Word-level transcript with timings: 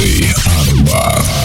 Andy 0.00 0.32
Anwar. 0.46 1.39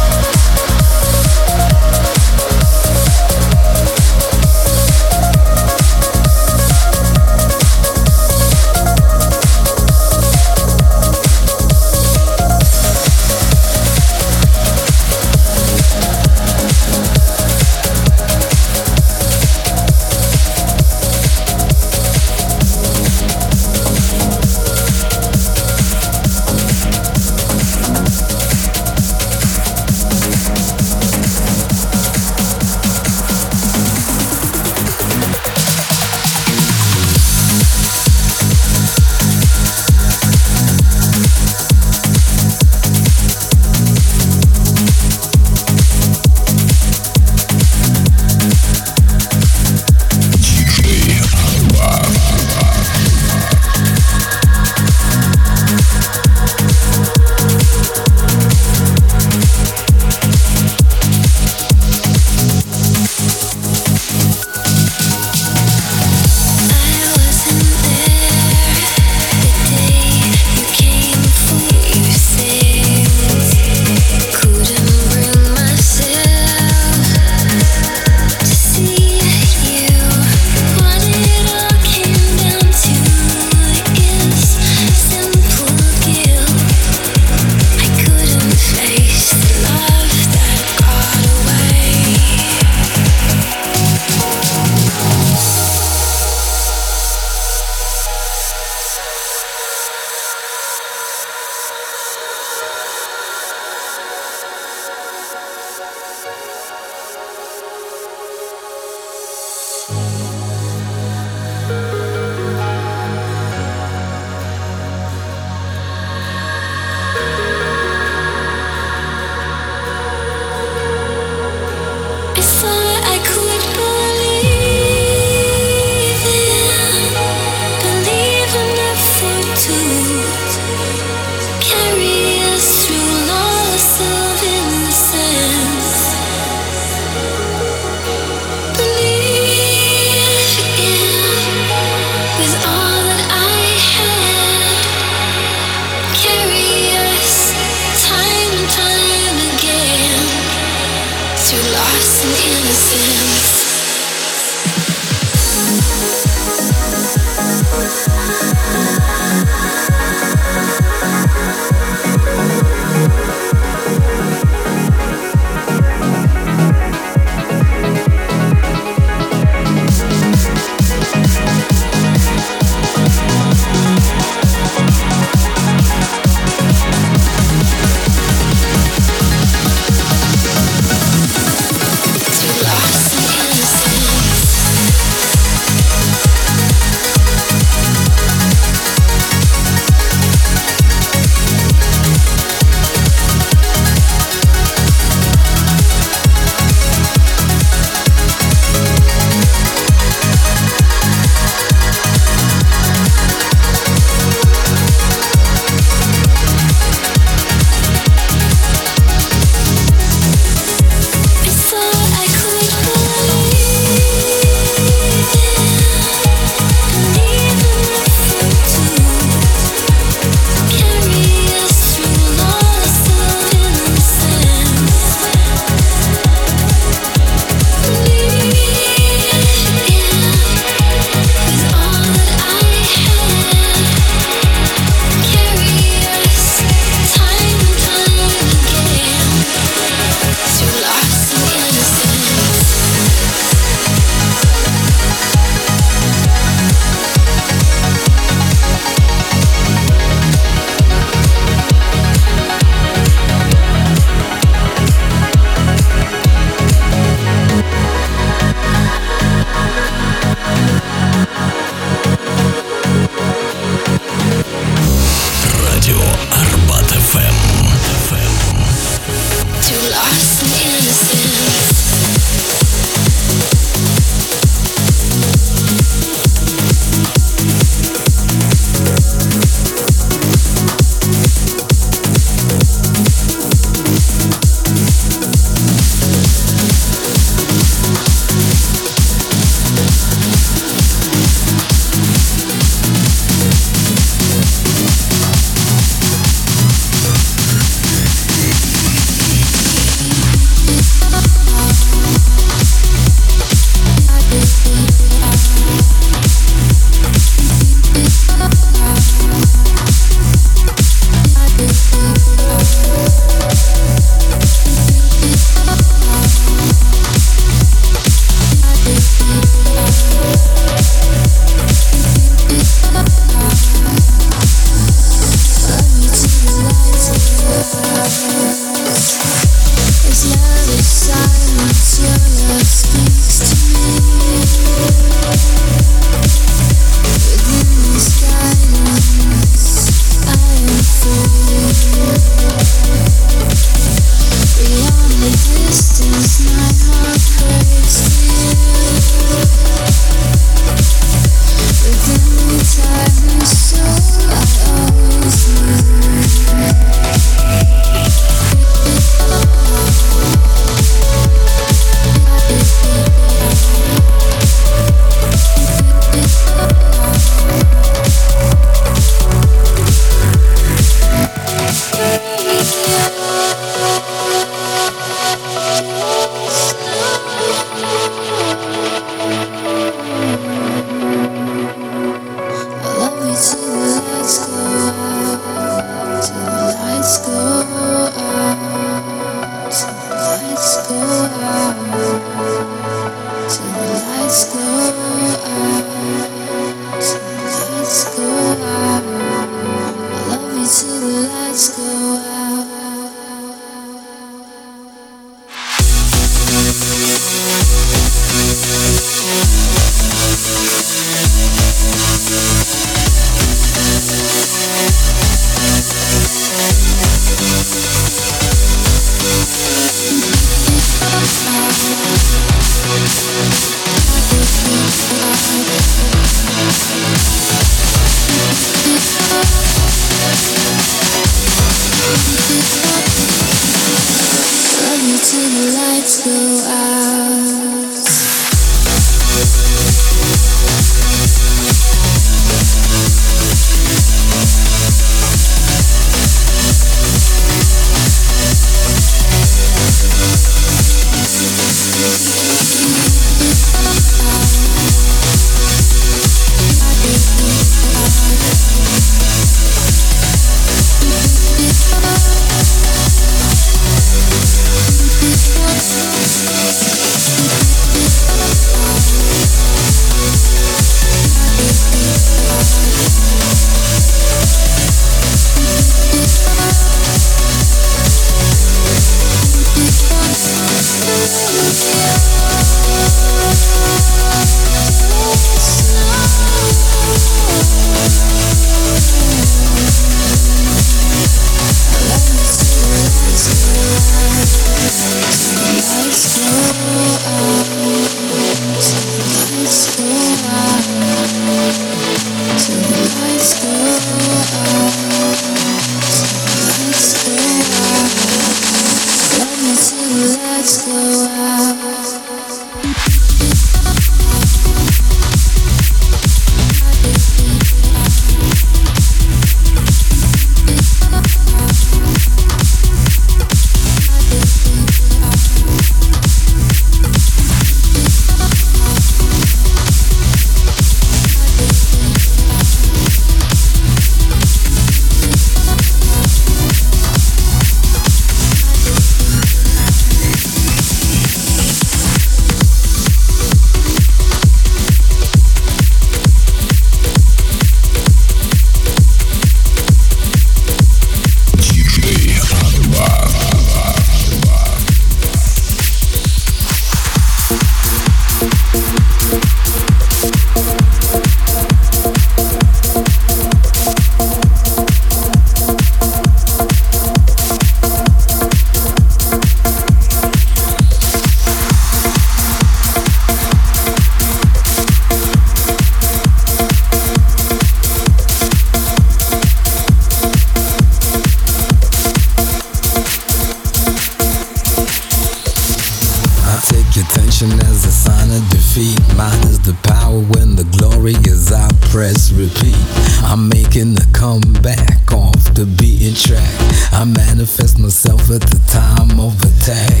press 591.92 592.32
repeat. 592.32 592.74
I'm 593.20 593.50
making 593.50 593.98
a 594.00 594.06
comeback 594.16 595.12
off 595.12 595.52
the 595.52 595.68
beaten 595.76 596.16
track. 596.16 596.56
I 596.90 597.04
manifest 597.04 597.78
myself 597.78 598.30
at 598.30 598.40
the 598.40 598.56
time 598.72 599.20
of 599.20 599.36
attack. 599.44 600.00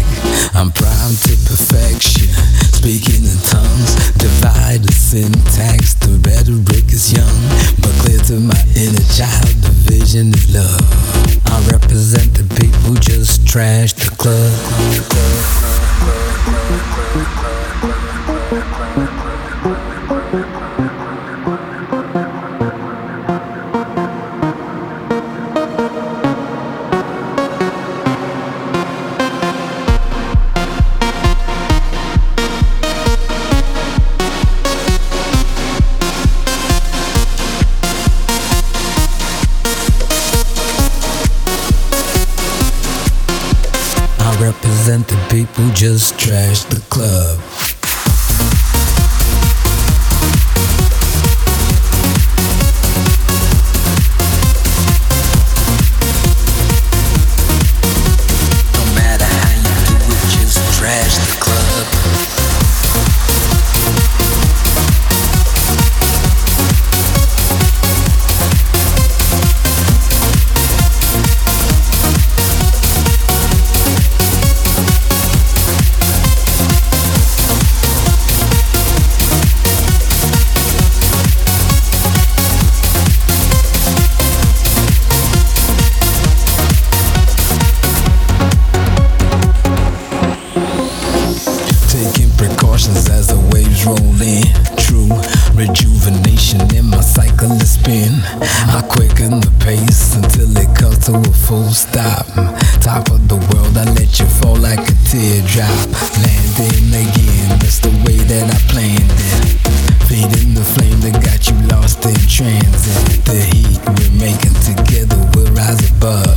I'm 0.56 0.72
primed 0.72 1.20
to 1.28 1.36
perfection, 1.44 2.32
speaking 2.72 3.28
in 3.28 3.36
tongues. 3.44 3.92
Divide 4.16 4.88
the 4.88 4.92
syntax, 4.92 5.92
the 6.00 6.16
rhetoric 6.24 6.88
is 6.88 7.12
young, 7.12 7.38
but 7.84 7.92
clear 8.00 8.24
to 8.32 8.40
my 8.40 8.60
inner 8.72 9.06
child, 9.12 9.52
the 9.60 9.72
vision 9.84 10.32
is 10.32 10.48
love. 10.48 10.80
I 11.44 11.60
represent 11.68 12.32
the 12.32 12.48
people, 12.56 12.94
just 12.96 13.46
trash 13.46 13.92
the 13.92 14.08
club. 14.16 15.11
People 45.32 45.70
just 45.70 46.18
trash 46.18 46.64
the 46.64 46.78
club. 46.90 47.21
precautions 92.42 93.08
as 93.08 93.28
the 93.28 93.38
waves 93.54 93.86
roll 93.86 94.18
in. 94.18 94.42
True 94.82 95.06
rejuvenation 95.54 96.58
in 96.74 96.90
my 96.90 97.00
cycle 97.00 97.54
to 97.54 97.66
spin. 97.66 98.18
I 98.66 98.82
quicken 98.82 99.38
the 99.38 99.52
pace 99.62 100.16
until 100.18 100.50
it 100.58 100.70
comes 100.74 101.06
to 101.06 101.14
a 101.22 101.32
full 101.46 101.70
stop. 101.70 102.26
Top 102.82 103.06
of 103.14 103.28
the 103.30 103.38
world, 103.50 103.78
I 103.78 103.86
let 103.94 104.18
you 104.18 104.26
fall 104.42 104.58
like 104.58 104.82
a 104.82 104.94
teardrop. 105.06 105.70
Landing 106.18 106.90
again, 106.90 107.62
that's 107.62 107.78
the 107.78 107.94
way 108.02 108.18
that 108.26 108.46
I 108.50 108.58
planned 108.66 109.06
it. 109.06 109.62
Feeding 110.10 110.54
the 110.58 110.66
flame 110.74 110.98
that 111.06 111.22
got 111.22 111.46
you 111.46 111.54
lost 111.70 112.02
in 112.04 112.18
transit. 112.26 113.22
The 113.22 113.38
heat 113.38 113.78
we're 113.86 114.18
making 114.18 114.58
together 114.66 115.20
will 115.38 115.50
rise 115.54 115.78
above. 115.94 116.34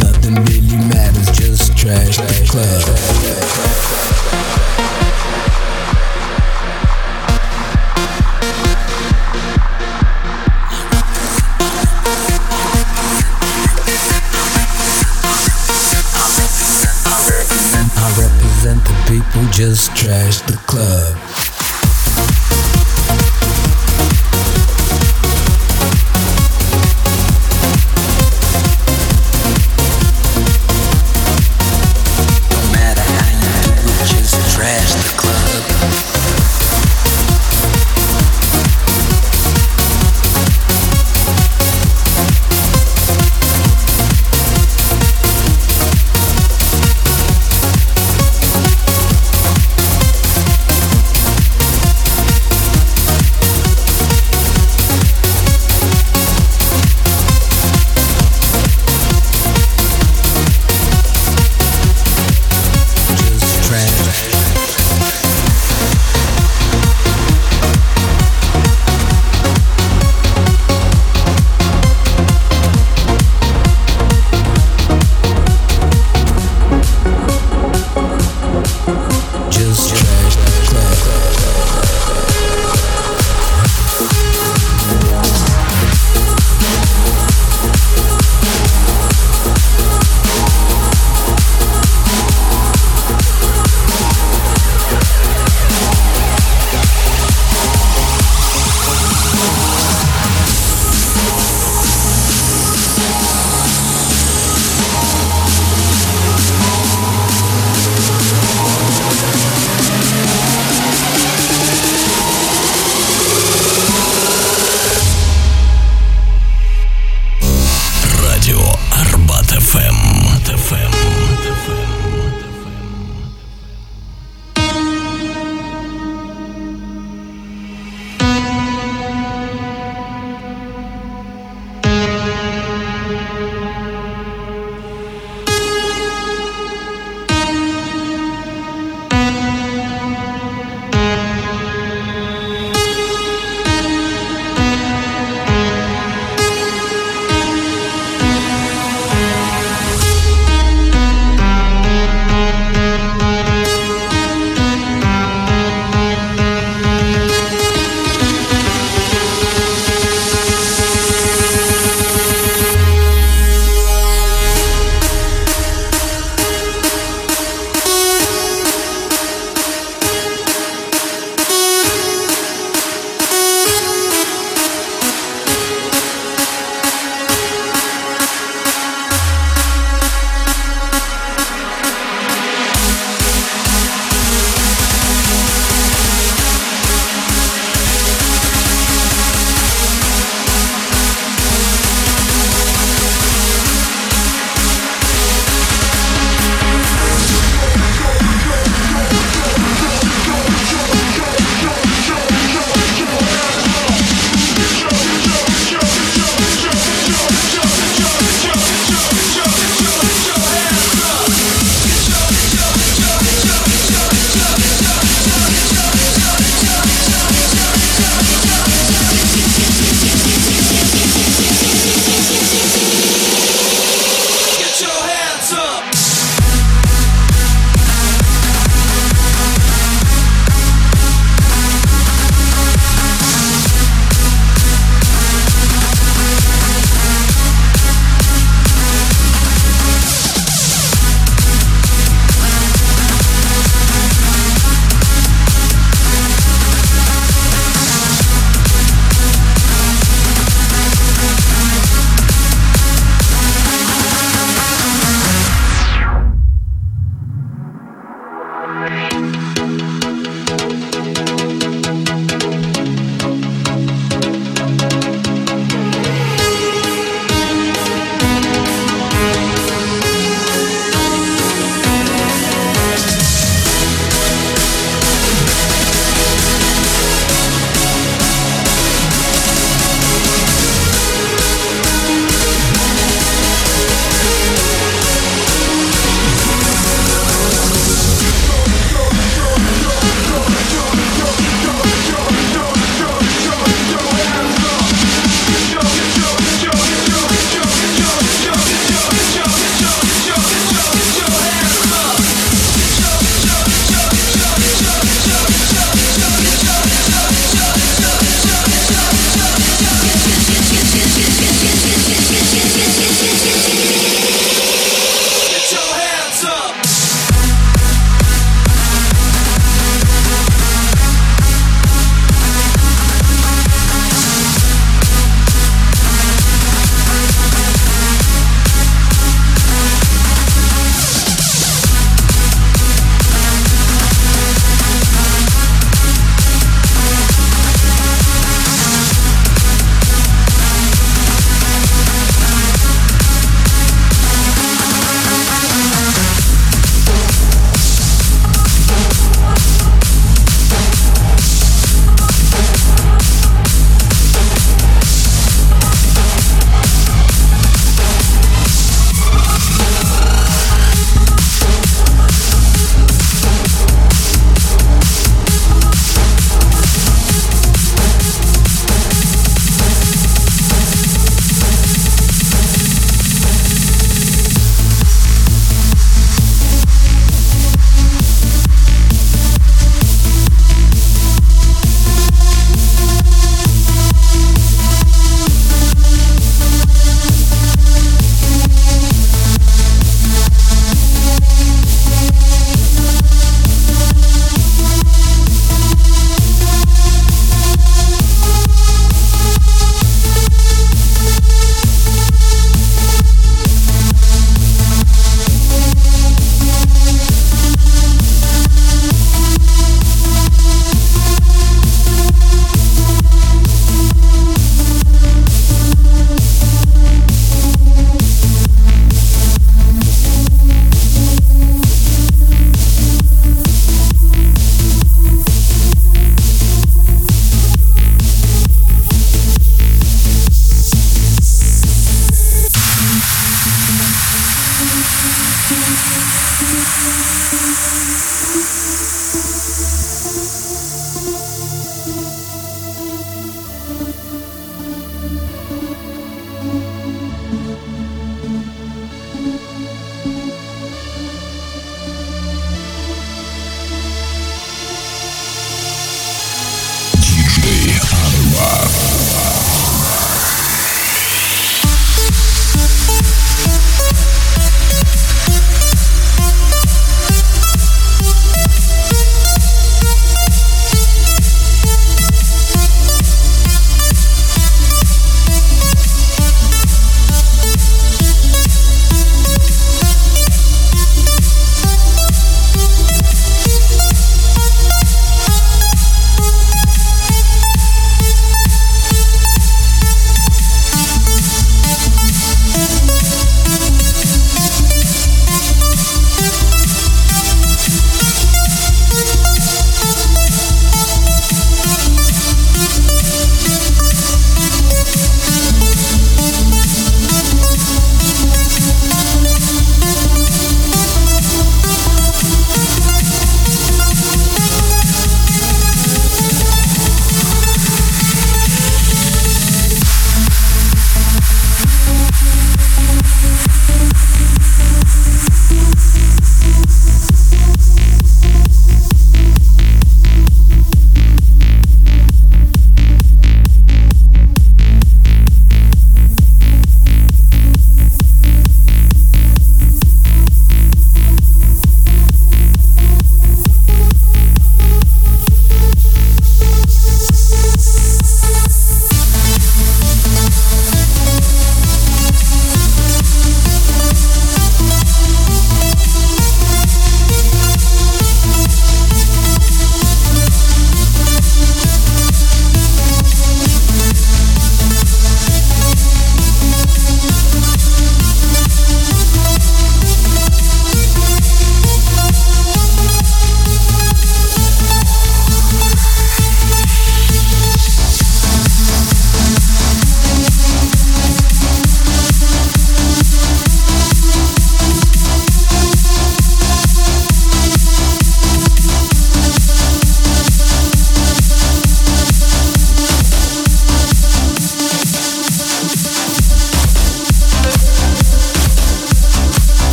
Nothing 0.00 0.40
really 0.48 0.80
matters, 0.88 1.28
just 1.36 1.76
trash 1.76 2.16
the 2.16 2.48
club. 2.48 2.88
who 19.38 19.48
just 19.52 19.92
trashed 19.92 20.44
the 20.46 20.56
club. 20.66 21.27